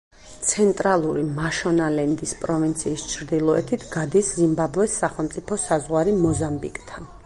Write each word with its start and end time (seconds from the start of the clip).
ცენტრალური 0.51 1.25
მაშონალენდის 1.35 2.33
პროვინციის 2.41 3.05
ჩრდილოეთით 3.13 3.87
გადის 3.95 4.35
ზიმბაბვეს 4.41 5.01
სახელმწიფო 5.05 5.65
საზღვარი 5.71 6.21
მოზამბიკთან. 6.29 7.13